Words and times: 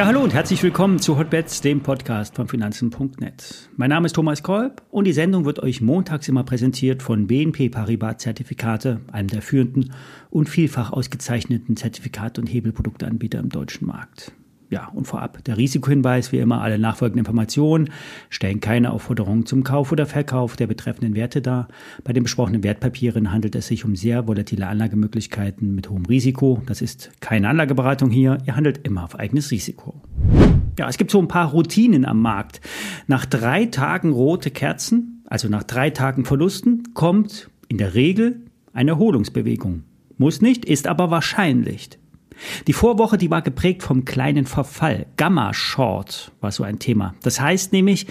Ja, 0.00 0.06
hallo 0.06 0.22
und 0.22 0.32
herzlich 0.32 0.62
willkommen 0.62 0.98
zu 0.98 1.18
Hotbets, 1.18 1.60
dem 1.60 1.82
Podcast 1.82 2.34
von 2.34 2.48
Finanzen.net. 2.48 3.68
Mein 3.76 3.90
Name 3.90 4.06
ist 4.06 4.14
Thomas 4.14 4.42
Kolb 4.42 4.82
und 4.90 5.04
die 5.04 5.12
Sendung 5.12 5.44
wird 5.44 5.58
euch 5.58 5.82
montags 5.82 6.26
immer 6.26 6.42
präsentiert 6.42 7.02
von 7.02 7.26
BNP 7.26 7.68
Paribas 7.68 8.16
Zertifikate, 8.16 9.02
einem 9.12 9.28
der 9.28 9.42
führenden 9.42 9.92
und 10.30 10.48
vielfach 10.48 10.90
ausgezeichneten 10.90 11.76
Zertifikat- 11.76 12.38
und 12.38 12.46
Hebelprodukteanbieter 12.46 13.40
im 13.40 13.50
deutschen 13.50 13.86
Markt. 13.88 14.32
Ja, 14.70 14.86
und 14.94 15.04
vorab 15.04 15.42
der 15.42 15.56
Risikohinweis, 15.56 16.30
wie 16.30 16.38
immer, 16.38 16.62
alle 16.62 16.78
nachfolgenden 16.78 17.26
Informationen 17.26 17.90
stellen 18.28 18.60
keine 18.60 18.92
Aufforderung 18.92 19.44
zum 19.44 19.64
Kauf 19.64 19.90
oder 19.90 20.06
Verkauf 20.06 20.54
der 20.54 20.68
betreffenden 20.68 21.16
Werte 21.16 21.42
dar. 21.42 21.66
Bei 22.04 22.12
den 22.12 22.22
besprochenen 22.22 22.62
Wertpapieren 22.62 23.32
handelt 23.32 23.56
es 23.56 23.66
sich 23.66 23.84
um 23.84 23.96
sehr 23.96 24.28
volatile 24.28 24.68
Anlagemöglichkeiten 24.68 25.74
mit 25.74 25.90
hohem 25.90 26.06
Risiko. 26.06 26.62
Das 26.66 26.82
ist 26.82 27.10
keine 27.20 27.48
Anlageberatung 27.48 28.10
hier. 28.10 28.38
Ihr 28.46 28.54
handelt 28.54 28.86
immer 28.86 29.02
auf 29.02 29.18
eigenes 29.18 29.50
Risiko. 29.50 30.00
Ja, 30.78 30.88
es 30.88 30.98
gibt 30.98 31.10
so 31.10 31.18
ein 31.18 31.26
paar 31.26 31.50
Routinen 31.50 32.04
am 32.04 32.22
Markt. 32.22 32.60
Nach 33.08 33.26
drei 33.26 33.66
Tagen 33.66 34.12
rote 34.12 34.52
Kerzen, 34.52 35.24
also 35.26 35.48
nach 35.48 35.64
drei 35.64 35.90
Tagen 35.90 36.24
Verlusten, 36.24 36.94
kommt 36.94 37.50
in 37.66 37.78
der 37.78 37.94
Regel 37.94 38.42
eine 38.72 38.92
Erholungsbewegung. 38.92 39.82
Muss 40.16 40.40
nicht, 40.40 40.64
ist 40.64 40.86
aber 40.86 41.10
wahrscheinlich. 41.10 41.98
Die 42.66 42.72
Vorwoche, 42.72 43.18
die 43.18 43.30
war 43.30 43.42
geprägt 43.42 43.82
vom 43.82 44.04
kleinen 44.04 44.46
Verfall. 44.46 45.06
Gamma 45.16 45.52
Short 45.54 46.32
war 46.40 46.52
so 46.52 46.62
ein 46.62 46.78
Thema. 46.78 47.14
Das 47.22 47.40
heißt 47.40 47.72
nämlich, 47.72 48.06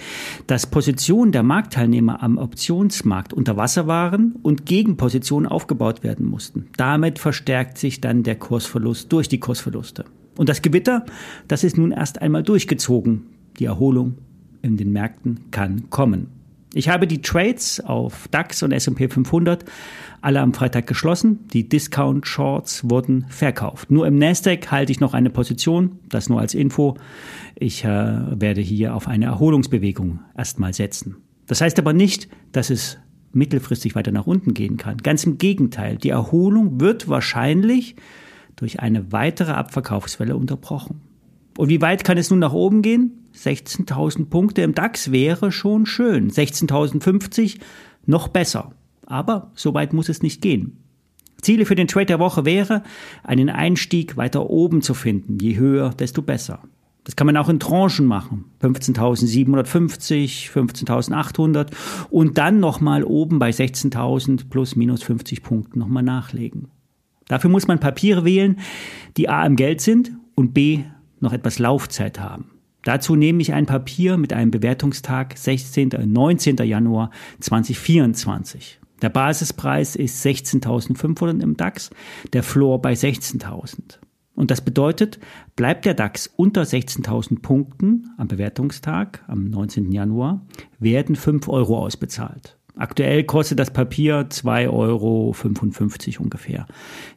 dass 0.46 0.66
Positionen 0.66 1.32
der 1.32 1.42
Marktteilnehmer 1.42 2.22
am 2.22 2.38
Optionsmarkt 2.38 3.32
unter 3.32 3.56
Wasser 3.56 3.86
waren 3.86 4.36
und 4.42 4.66
Gegenpositionen 4.66 5.48
aufgebaut 5.48 6.02
werden 6.02 6.26
mussten. 6.26 6.68
Damit 6.76 7.18
verstärkt 7.18 7.78
sich 7.78 8.00
dann 8.00 8.22
der 8.22 8.36
Kursverlust 8.36 9.12
durch 9.12 9.28
die 9.28 9.40
Kursverluste. 9.40 10.04
Und 10.36 10.48
das 10.48 10.62
Gewitter, 10.62 11.04
das 11.48 11.64
ist 11.64 11.76
nun 11.76 11.92
erst 11.92 12.22
einmal 12.22 12.42
durchgezogen. 12.42 13.26
Die 13.58 13.64
Erholung 13.66 14.16
in 14.62 14.76
den 14.76 14.92
Märkten 14.92 15.50
kann 15.50 15.90
kommen. 15.90 16.39
Ich 16.72 16.88
habe 16.88 17.06
die 17.06 17.20
Trades 17.20 17.80
auf 17.80 18.28
DAX 18.28 18.62
und 18.62 18.70
S&P 18.70 19.08
500 19.08 19.64
alle 20.20 20.40
am 20.40 20.54
Freitag 20.54 20.86
geschlossen. 20.86 21.48
Die 21.52 21.68
Discount 21.68 22.26
Shorts 22.26 22.88
wurden 22.88 23.26
verkauft. 23.28 23.90
Nur 23.90 24.06
im 24.06 24.16
Nasdaq 24.16 24.70
halte 24.70 24.92
ich 24.92 25.00
noch 25.00 25.14
eine 25.14 25.30
Position. 25.30 25.98
Das 26.08 26.28
nur 26.28 26.40
als 26.40 26.54
Info. 26.54 26.96
Ich 27.56 27.84
äh, 27.84 27.88
werde 27.88 28.60
hier 28.60 28.94
auf 28.94 29.08
eine 29.08 29.24
Erholungsbewegung 29.26 30.20
erstmal 30.36 30.72
setzen. 30.72 31.16
Das 31.46 31.60
heißt 31.60 31.78
aber 31.78 31.92
nicht, 31.92 32.28
dass 32.52 32.70
es 32.70 32.98
mittelfristig 33.32 33.94
weiter 33.94 34.12
nach 34.12 34.26
unten 34.26 34.54
gehen 34.54 34.76
kann. 34.76 34.98
Ganz 34.98 35.24
im 35.24 35.38
Gegenteil. 35.38 35.96
Die 35.96 36.10
Erholung 36.10 36.80
wird 36.80 37.08
wahrscheinlich 37.08 37.96
durch 38.56 38.80
eine 38.80 39.10
weitere 39.10 39.52
Abverkaufswelle 39.52 40.36
unterbrochen. 40.36 41.00
Und 41.56 41.68
wie 41.68 41.80
weit 41.80 42.04
kann 42.04 42.18
es 42.18 42.30
nun 42.30 42.38
nach 42.38 42.52
oben 42.52 42.82
gehen? 42.82 43.19
16.000 43.34 44.26
Punkte 44.26 44.62
im 44.62 44.74
DAX 44.74 45.12
wäre 45.12 45.52
schon 45.52 45.86
schön. 45.86 46.30
16.050 46.30 47.58
noch 48.06 48.28
besser. 48.28 48.72
Aber 49.06 49.50
so 49.54 49.74
weit 49.74 49.92
muss 49.92 50.08
es 50.08 50.22
nicht 50.22 50.40
gehen. 50.42 50.76
Ziele 51.42 51.66
für 51.66 51.74
den 51.74 51.88
Trade 51.88 52.06
der 52.06 52.18
Woche 52.18 52.44
wäre, 52.44 52.82
einen 53.22 53.48
Einstieg 53.48 54.16
weiter 54.16 54.48
oben 54.50 54.82
zu 54.82 54.94
finden. 54.94 55.38
Je 55.38 55.56
höher, 55.56 55.90
desto 55.90 56.22
besser. 56.22 56.60
Das 57.04 57.16
kann 57.16 57.26
man 57.26 57.36
auch 57.36 57.48
in 57.48 57.58
Tranchen 57.58 58.06
machen. 58.06 58.44
15.750, 58.62 60.50
15.800 60.50 61.70
und 62.10 62.38
dann 62.38 62.60
nochmal 62.60 63.04
oben 63.04 63.38
bei 63.38 63.50
16.000 63.50 64.50
plus 64.50 64.76
minus 64.76 65.02
50 65.02 65.42
Punkten 65.42 65.78
nochmal 65.78 66.02
nachlegen. 66.02 66.68
Dafür 67.26 67.48
muss 67.50 67.66
man 67.66 67.80
Papiere 67.80 68.24
wählen, 68.24 68.58
die 69.16 69.28
A 69.28 69.46
im 69.46 69.56
Geld 69.56 69.80
sind 69.80 70.12
und 70.34 70.52
B 70.52 70.84
noch 71.20 71.32
etwas 71.32 71.58
Laufzeit 71.58 72.20
haben. 72.20 72.50
Dazu 72.82 73.14
nehme 73.14 73.42
ich 73.42 73.52
ein 73.52 73.66
Papier 73.66 74.16
mit 74.16 74.32
einem 74.32 74.50
Bewertungstag 74.50 75.36
16. 75.36 75.90
19. 76.06 76.56
Januar 76.56 77.10
2024. 77.40 78.80
Der 79.02 79.08
Basispreis 79.08 79.96
ist 79.96 80.24
16.500 80.24 81.42
im 81.42 81.56
DAX, 81.56 81.90
der 82.32 82.42
Floor 82.42 82.80
bei 82.82 82.92
16.000. 82.92 83.98
Und 84.34 84.50
das 84.50 84.60
bedeutet, 84.60 85.18
bleibt 85.56 85.84
der 85.84 85.94
DAX 85.94 86.26
unter 86.36 86.62
16.000 86.62 87.42
Punkten 87.42 88.10
am 88.16 88.28
Bewertungstag, 88.28 89.24
am 89.26 89.44
19. 89.44 89.92
Januar, 89.92 90.46
werden 90.78 91.16
5 91.16 91.48
Euro 91.48 91.78
ausbezahlt. 91.78 92.56
Aktuell 92.76 93.24
kostet 93.24 93.58
das 93.58 93.70
Papier 93.70 94.28
2,55 94.30 94.68
Euro 94.70 95.34
ungefähr. 96.22 96.66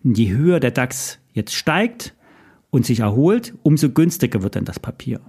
Je 0.03 0.31
höher 0.31 0.59
der 0.59 0.71
DAX 0.71 1.19
jetzt 1.31 1.53
steigt 1.53 2.15
und 2.69 2.85
sich 2.85 2.99
erholt, 2.99 3.53
umso 3.63 3.89
günstiger 3.89 4.41
wird 4.43 4.57
dann 4.57 4.65
das 4.65 4.79
Papier. 4.79 5.21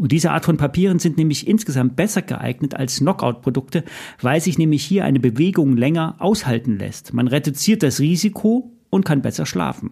Und 0.00 0.12
diese 0.12 0.30
Art 0.30 0.44
von 0.44 0.56
Papieren 0.56 1.00
sind 1.00 1.18
nämlich 1.18 1.48
insgesamt 1.48 1.96
besser 1.96 2.22
geeignet 2.22 2.74
als 2.74 2.98
Knockout-Produkte, 2.98 3.84
weil 4.20 4.40
sich 4.40 4.56
nämlich 4.56 4.84
hier 4.84 5.04
eine 5.04 5.18
Bewegung 5.18 5.76
länger 5.76 6.14
aushalten 6.20 6.78
lässt. 6.78 7.12
Man 7.12 7.26
reduziert 7.26 7.82
das 7.82 7.98
Risiko 7.98 8.70
und 8.90 9.04
kann 9.04 9.22
besser 9.22 9.44
schlafen. 9.44 9.90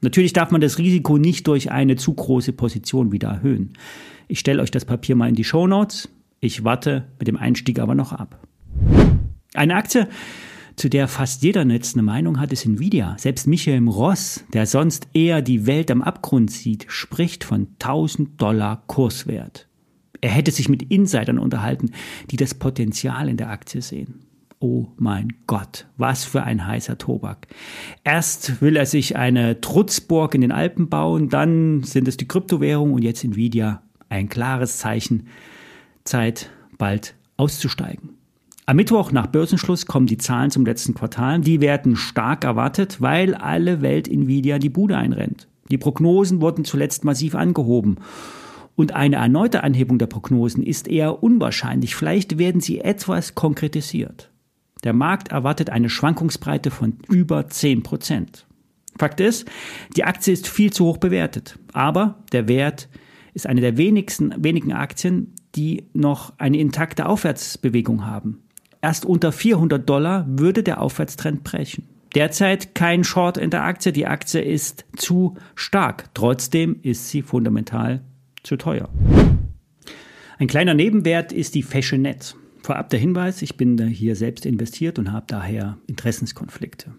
Natürlich 0.00 0.32
darf 0.32 0.50
man 0.50 0.60
das 0.60 0.78
Risiko 0.78 1.18
nicht 1.18 1.46
durch 1.46 1.70
eine 1.70 1.96
zu 1.96 2.12
große 2.12 2.52
Position 2.52 3.12
wieder 3.12 3.28
erhöhen. 3.28 3.74
Ich 4.26 4.40
stelle 4.40 4.60
euch 4.60 4.70
das 4.70 4.84
Papier 4.84 5.14
mal 5.14 5.28
in 5.28 5.34
die 5.34 5.44
Show 5.44 5.66
Notes. 5.66 6.08
Ich 6.40 6.64
warte 6.64 7.06
mit 7.18 7.28
dem 7.28 7.36
Einstieg 7.36 7.78
aber 7.78 7.94
noch 7.94 8.12
ab. 8.12 8.40
Eine 9.54 9.76
Aktie, 9.76 10.08
zu 10.76 10.88
der 10.90 11.08
fast 11.08 11.42
jeder 11.42 11.64
jetzt 11.66 11.94
eine 11.94 12.02
Meinung 12.02 12.40
hat, 12.40 12.52
ist 12.52 12.66
Nvidia. 12.66 13.16
Selbst 13.18 13.46
Michael 13.46 13.86
Ross, 13.88 14.44
der 14.52 14.66
sonst 14.66 15.08
eher 15.12 15.42
die 15.42 15.66
Welt 15.66 15.90
am 15.90 16.02
Abgrund 16.02 16.50
sieht, 16.50 16.86
spricht 16.88 17.44
von 17.44 17.68
1000 17.80 18.40
Dollar 18.40 18.82
Kurswert. 18.86 19.68
Er 20.20 20.30
hätte 20.30 20.50
sich 20.50 20.68
mit 20.68 20.82
Insidern 20.82 21.38
unterhalten, 21.38 21.90
die 22.30 22.36
das 22.36 22.54
Potenzial 22.54 23.28
in 23.28 23.36
der 23.36 23.50
Aktie 23.50 23.82
sehen. 23.82 24.20
Oh 24.58 24.86
mein 24.96 25.34
Gott, 25.46 25.86
was 25.98 26.24
für 26.24 26.42
ein 26.42 26.66
heißer 26.66 26.96
Tobak. 26.96 27.48
Erst 28.02 28.62
will 28.62 28.76
er 28.76 28.86
sich 28.86 29.16
eine 29.16 29.60
Trutzburg 29.60 30.34
in 30.34 30.40
den 30.40 30.52
Alpen 30.52 30.88
bauen, 30.88 31.28
dann 31.28 31.82
sind 31.82 32.08
es 32.08 32.16
die 32.16 32.26
Kryptowährungen 32.26 32.94
und 32.94 33.02
jetzt 33.02 33.22
Nvidia. 33.22 33.82
Ein 34.08 34.30
klares 34.30 34.78
Zeichen. 34.78 35.26
Zeit, 36.04 36.50
bald 36.78 37.14
auszusteigen. 37.36 38.13
Am 38.66 38.76
Mittwoch 38.76 39.12
nach 39.12 39.26
Börsenschluss 39.26 39.84
kommen 39.84 40.06
die 40.06 40.16
Zahlen 40.16 40.50
zum 40.50 40.64
letzten 40.64 40.94
Quartal. 40.94 41.40
Die 41.40 41.60
werden 41.60 41.96
stark 41.96 42.44
erwartet, 42.44 43.02
weil 43.02 43.34
alle 43.34 43.82
Welt 43.82 44.08
Nvidia 44.08 44.58
die 44.58 44.70
Bude 44.70 44.96
einrennt. 44.96 45.48
Die 45.70 45.76
Prognosen 45.76 46.40
wurden 46.40 46.64
zuletzt 46.64 47.04
massiv 47.04 47.34
angehoben. 47.34 47.96
Und 48.74 48.92
eine 48.92 49.16
erneute 49.16 49.62
Anhebung 49.64 49.98
der 49.98 50.06
Prognosen 50.06 50.62
ist 50.62 50.88
eher 50.88 51.22
unwahrscheinlich. 51.22 51.94
Vielleicht 51.94 52.38
werden 52.38 52.62
sie 52.62 52.80
etwas 52.80 53.34
konkretisiert. 53.34 54.30
Der 54.82 54.94
Markt 54.94 55.28
erwartet 55.28 55.68
eine 55.68 55.90
Schwankungsbreite 55.90 56.70
von 56.70 56.96
über 57.10 57.48
10 57.48 57.82
Prozent. 57.82 58.46
Fakt 58.98 59.20
ist, 59.20 59.46
die 59.94 60.04
Aktie 60.04 60.32
ist 60.32 60.48
viel 60.48 60.72
zu 60.72 60.86
hoch 60.86 60.96
bewertet. 60.96 61.58
Aber 61.74 62.24
der 62.32 62.48
Wert 62.48 62.88
ist 63.34 63.46
eine 63.46 63.60
der 63.60 63.76
wenigsten, 63.76 64.34
wenigen 64.38 64.72
Aktien, 64.72 65.34
die 65.54 65.84
noch 65.92 66.32
eine 66.38 66.58
intakte 66.58 67.06
Aufwärtsbewegung 67.06 68.06
haben. 68.06 68.43
Erst 68.84 69.06
unter 69.06 69.32
400 69.32 69.88
Dollar 69.88 70.26
würde 70.28 70.62
der 70.62 70.82
Aufwärtstrend 70.82 71.42
brechen. 71.42 71.88
Derzeit 72.14 72.74
kein 72.74 73.02
Short 73.02 73.38
in 73.38 73.48
der 73.48 73.64
Aktie. 73.64 73.92
Die 73.92 74.06
Aktie 74.06 74.42
ist 74.42 74.84
zu 74.94 75.38
stark. 75.54 76.10
Trotzdem 76.12 76.80
ist 76.82 77.08
sie 77.08 77.22
fundamental 77.22 78.02
zu 78.42 78.58
teuer. 78.58 78.90
Ein 80.36 80.48
kleiner 80.48 80.74
Nebenwert 80.74 81.32
ist 81.32 81.54
die 81.54 81.62
Fashionet. 81.62 82.36
Vorab 82.62 82.90
der 82.90 83.00
Hinweis, 83.00 83.40
ich 83.40 83.56
bin 83.56 83.78
hier 83.88 84.16
selbst 84.16 84.44
investiert 84.44 84.98
und 84.98 85.12
habe 85.12 85.24
daher 85.28 85.78
Interessenskonflikte. 85.86 86.92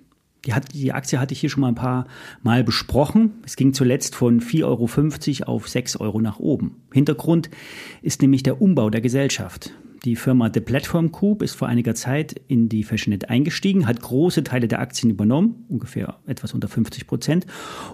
Die, 0.46 0.56
hat, 0.56 0.74
die 0.74 0.92
Aktie 0.92 1.20
hatte 1.20 1.36
ich 1.36 1.40
hier 1.40 1.52
schon 1.52 1.62
mal 1.62 1.68
ein 1.68 1.76
paar 1.76 2.08
Mal 2.42 2.64
besprochen. 2.64 3.34
Es 3.46 3.56
ging 3.56 3.74
zuletzt 3.74 4.16
von 4.16 4.42
4,50 4.42 5.42
Euro 5.42 5.52
auf 5.52 5.70
6 5.70 5.98
Euro 5.98 6.20
nach 6.20 6.40
oben. 6.40 6.82
Hintergrund 6.92 7.52
ist 8.02 8.24
nämlich 8.24 8.42
der 8.42 8.60
Umbau 8.60 8.90
der 8.90 9.02
Gesellschaft. 9.02 9.72
Die 10.04 10.16
Firma 10.16 10.52
The 10.54 10.60
Platform 10.60 11.12
Group 11.12 11.42
ist 11.42 11.56
vor 11.56 11.68
einiger 11.68 11.96
Zeit 11.96 12.36
in 12.48 12.70
die 12.70 12.84
Fashionet 12.84 13.30
eingestiegen, 13.30 13.88
hat 13.88 14.02
große 14.02 14.44
Teile 14.44 14.68
der 14.68 14.80
Aktien 14.80 15.10
übernommen, 15.10 15.66
ungefähr 15.68 16.18
etwas 16.28 16.54
unter 16.54 16.68
50 16.68 17.08
Prozent, 17.08 17.46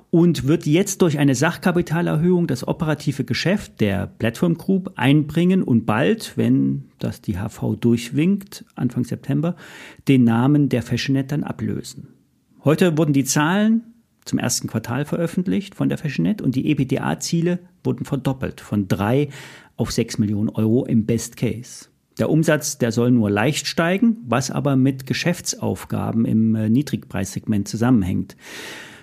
und 0.09 0.47
wird 0.47 0.65
jetzt 0.65 1.01
durch 1.01 1.19
eine 1.19 1.35
Sachkapitalerhöhung 1.35 2.47
das 2.47 2.67
operative 2.67 3.23
Geschäft 3.23 3.79
der 3.79 4.07
Platform 4.07 4.55
Group 4.55 4.93
einbringen 4.95 5.63
und 5.63 5.85
bald, 5.85 6.33
wenn 6.37 6.85
das 6.99 7.21
die 7.21 7.37
HV 7.37 7.77
durchwinkt, 7.79 8.65
Anfang 8.75 9.03
September, 9.03 9.55
den 10.07 10.23
Namen 10.23 10.69
der 10.69 10.81
Fashionet 10.81 11.31
dann 11.31 11.43
ablösen. 11.43 12.07
Heute 12.63 12.97
wurden 12.97 13.13
die 13.13 13.23
Zahlen 13.23 13.90
zum 14.25 14.39
ersten 14.39 14.67
Quartal 14.67 15.05
veröffentlicht 15.05 15.75
von 15.75 15.89
der 15.89 15.97
Fashionet 15.97 16.41
und 16.41 16.55
die 16.55 16.67
EBITDA-Ziele 16.67 17.59
wurden 17.83 18.05
verdoppelt 18.05 18.61
von 18.61 18.87
drei 18.87 19.29
auf 19.75 19.91
sechs 19.91 20.17
Millionen 20.17 20.49
Euro 20.49 20.85
im 20.85 21.05
Best 21.05 21.37
Case. 21.37 21.87
Der 22.19 22.29
Umsatz, 22.29 22.77
der 22.77 22.91
soll 22.91 23.11
nur 23.11 23.29
leicht 23.29 23.67
steigen, 23.67 24.17
was 24.27 24.51
aber 24.51 24.75
mit 24.75 25.07
Geschäftsaufgaben 25.07 26.25
im 26.25 26.55
äh, 26.55 26.69
Niedrigpreissegment 26.69 27.67
zusammenhängt. 27.67 28.35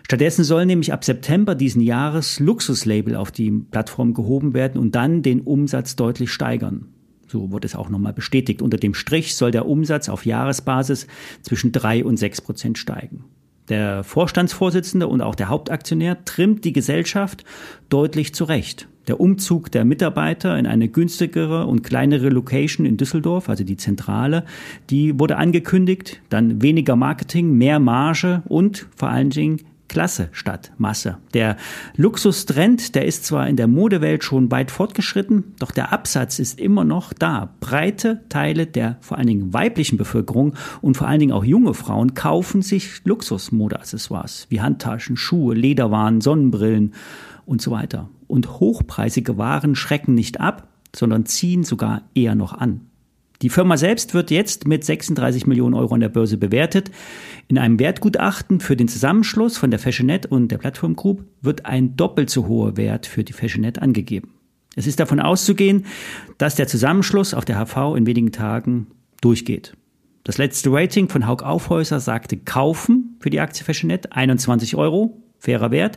Stattdessen 0.04 0.44
soll 0.44 0.66
nämlich 0.66 0.92
ab 0.92 1.04
September 1.04 1.54
diesen 1.54 1.82
Jahres 1.82 2.38
Luxuslabel 2.40 3.16
auf 3.16 3.30
die 3.30 3.50
Plattform 3.50 4.14
gehoben 4.14 4.54
werden 4.54 4.80
und 4.80 4.94
dann 4.94 5.22
den 5.22 5.40
Umsatz 5.40 5.96
deutlich 5.96 6.30
steigern. 6.30 6.86
So 7.26 7.50
wurde 7.50 7.66
es 7.66 7.74
auch 7.74 7.90
nochmal 7.90 8.14
bestätigt. 8.14 8.62
Unter 8.62 8.78
dem 8.78 8.94
Strich 8.94 9.36
soll 9.36 9.50
der 9.50 9.66
Umsatz 9.66 10.08
auf 10.08 10.24
Jahresbasis 10.24 11.06
zwischen 11.42 11.72
drei 11.72 12.04
und 12.04 12.16
sechs 12.16 12.40
Prozent 12.40 12.78
steigen. 12.78 13.24
Der 13.68 14.02
Vorstandsvorsitzende 14.02 15.06
und 15.06 15.20
auch 15.20 15.34
der 15.34 15.48
Hauptaktionär 15.48 16.24
trimmt 16.24 16.64
die 16.64 16.72
Gesellschaft 16.72 17.44
deutlich 17.88 18.34
zurecht. 18.34 18.88
Der 19.08 19.20
Umzug 19.20 19.72
der 19.72 19.84
Mitarbeiter 19.84 20.58
in 20.58 20.66
eine 20.66 20.88
günstigere 20.88 21.66
und 21.66 21.82
kleinere 21.82 22.28
Location 22.28 22.84
in 22.86 22.96
Düsseldorf, 22.96 23.48
also 23.48 23.64
die 23.64 23.76
Zentrale, 23.76 24.44
die 24.90 25.18
wurde 25.18 25.36
angekündigt. 25.36 26.20
Dann 26.28 26.60
weniger 26.62 26.94
Marketing, 26.96 27.56
mehr 27.56 27.78
Marge 27.78 28.42
und 28.46 28.86
vor 28.96 29.08
allen 29.08 29.30
Dingen 29.30 29.62
Klasse 29.88 30.28
statt 30.32 30.72
Masse. 30.78 31.16
Der 31.34 31.56
Luxustrend, 31.96 32.94
der 32.94 33.06
ist 33.06 33.24
zwar 33.24 33.48
in 33.48 33.56
der 33.56 33.66
Modewelt 33.66 34.22
schon 34.22 34.50
weit 34.50 34.70
fortgeschritten, 34.70 35.54
doch 35.58 35.70
der 35.70 35.92
Absatz 35.92 36.38
ist 36.38 36.60
immer 36.60 36.84
noch 36.84 37.12
da. 37.12 37.54
Breite 37.60 38.22
Teile 38.28 38.66
der 38.66 38.98
vor 39.00 39.18
allen 39.18 39.26
Dingen 39.26 39.52
weiblichen 39.52 39.98
Bevölkerung 39.98 40.54
und 40.80 40.96
vor 40.96 41.08
allen 41.08 41.20
Dingen 41.20 41.32
auch 41.32 41.44
junge 41.44 41.74
Frauen 41.74 42.14
kaufen 42.14 42.62
sich 42.62 43.04
Luxusmodeaccessoires 43.04 44.46
wie 44.50 44.60
Handtaschen, 44.60 45.16
Schuhe, 45.16 45.54
Lederwaren, 45.54 46.20
Sonnenbrillen 46.20 46.94
und 47.46 47.62
so 47.62 47.70
weiter. 47.70 48.08
Und 48.26 48.60
hochpreisige 48.60 49.38
Waren 49.38 49.74
schrecken 49.74 50.14
nicht 50.14 50.38
ab, 50.38 50.68
sondern 50.94 51.26
ziehen 51.26 51.64
sogar 51.64 52.02
eher 52.14 52.34
noch 52.34 52.52
an. 52.52 52.82
Die 53.40 53.50
Firma 53.50 53.76
selbst 53.76 54.14
wird 54.14 54.32
jetzt 54.32 54.66
mit 54.66 54.84
36 54.84 55.46
Millionen 55.46 55.74
Euro 55.74 55.94
an 55.94 56.00
der 56.00 56.08
Börse 56.08 56.38
bewertet. 56.38 56.90
In 57.46 57.56
einem 57.56 57.78
Wertgutachten 57.78 58.58
für 58.58 58.76
den 58.76 58.88
Zusammenschluss 58.88 59.56
von 59.56 59.70
der 59.70 59.78
Fashionet 59.78 60.26
und 60.26 60.48
der 60.48 60.58
Plattform 60.58 60.96
Group 60.96 61.24
wird 61.40 61.64
ein 61.64 61.96
doppelt 61.96 62.30
so 62.30 62.48
hoher 62.48 62.76
Wert 62.76 63.06
für 63.06 63.22
die 63.22 63.32
Fashionet 63.32 63.78
angegeben. 63.78 64.34
Es 64.74 64.88
ist 64.88 64.98
davon 64.98 65.20
auszugehen, 65.20 65.86
dass 66.36 66.56
der 66.56 66.66
Zusammenschluss 66.66 67.32
auf 67.32 67.44
der 67.44 67.64
HV 67.64 67.96
in 67.96 68.06
wenigen 68.06 68.32
Tagen 68.32 68.88
durchgeht. 69.20 69.74
Das 70.24 70.36
letzte 70.36 70.72
Rating 70.72 71.08
von 71.08 71.26
Haug 71.26 71.44
Aufhäuser 71.44 72.00
sagte 72.00 72.36
kaufen 72.36 73.16
für 73.20 73.30
die 73.30 73.40
Aktie 73.40 73.64
Fashionet 73.64 74.12
21 74.12 74.74
Euro, 74.74 75.22
fairer 75.38 75.70
Wert. 75.70 75.96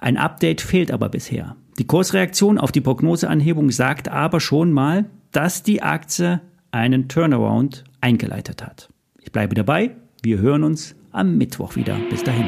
Ein 0.00 0.16
Update 0.16 0.60
fehlt 0.60 0.92
aber 0.92 1.08
bisher. 1.08 1.56
Die 1.78 1.86
Kursreaktion 1.86 2.56
auf 2.56 2.70
die 2.70 2.80
Prognoseanhebung 2.80 3.72
sagt 3.72 4.08
aber 4.08 4.38
schon 4.38 4.72
mal, 4.72 5.10
dass 5.32 5.64
die 5.64 5.82
Aktie 5.82 6.40
einen 6.70 7.08
Turnaround 7.08 7.84
eingeleitet 8.00 8.62
hat. 8.62 8.88
Ich 9.20 9.32
bleibe 9.32 9.54
dabei. 9.54 9.96
Wir 10.22 10.38
hören 10.38 10.64
uns 10.64 10.94
am 11.12 11.38
Mittwoch 11.38 11.76
wieder. 11.76 11.96
Bis 12.10 12.22
dahin. 12.24 12.46